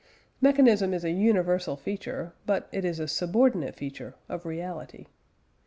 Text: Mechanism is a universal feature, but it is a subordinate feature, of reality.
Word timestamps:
Mechanism 0.41 0.95
is 0.95 1.03
a 1.03 1.11
universal 1.11 1.77
feature, 1.77 2.33
but 2.47 2.67
it 2.71 2.83
is 2.83 2.99
a 2.99 3.07
subordinate 3.07 3.75
feature, 3.75 4.15
of 4.27 4.47
reality. 4.47 5.05